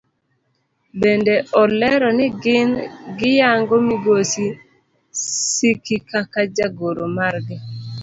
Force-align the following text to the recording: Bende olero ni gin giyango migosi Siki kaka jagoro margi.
Bende 0.99 1.33
olero 1.61 2.09
ni 2.17 2.27
gin 2.41 2.69
giyango 3.17 3.75
migosi 3.87 4.45
Siki 5.53 5.95
kaka 6.09 6.41
jagoro 6.55 7.03
margi. 7.17 7.57